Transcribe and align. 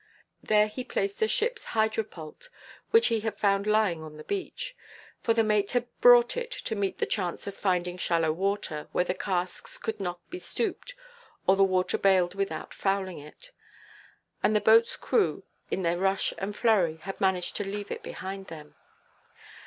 There 0.41 0.65
he 0.67 0.83
placed 0.83 1.19
the 1.19 1.27
shipʼs 1.27 1.75
hydropult, 1.77 2.49
which 2.89 3.05
he 3.09 3.19
had 3.19 3.37
found 3.37 3.67
lying 3.67 4.01
on 4.01 4.17
the 4.17 4.23
beach; 4.23 4.75
for 5.21 5.35
the 5.35 5.43
mate 5.43 5.73
had 5.73 5.85
brought 6.01 6.35
it 6.35 6.49
to 6.49 6.75
meet 6.75 6.97
the 6.97 7.05
chance 7.05 7.45
of 7.45 7.53
finding 7.55 7.99
shallow 7.99 8.31
water, 8.31 8.87
where 8.93 9.03
the 9.05 9.13
casks 9.13 9.77
could 9.77 9.99
not 9.99 10.19
be 10.31 10.39
stooped 10.39 10.95
or 11.45 11.55
the 11.55 11.63
water 11.63 11.99
bailed 11.99 12.33
without 12.33 12.73
fouling 12.73 13.19
it; 13.19 13.51
and 14.41 14.55
the 14.55 14.59
boatʼs 14.61 14.99
crew, 14.99 15.43
in 15.69 15.83
their 15.83 15.99
rush 15.99 16.33
and 16.39 16.55
flurry, 16.55 16.97
had 17.03 17.21
managed 17.21 17.55
to 17.57 17.63
leave 17.63 17.91
it 17.91 18.01
behind 18.01 18.47
them. 18.47 18.73